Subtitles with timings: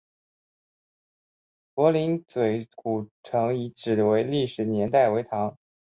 [1.75, 5.55] 柏林嘴古城遗址的历史年代为唐。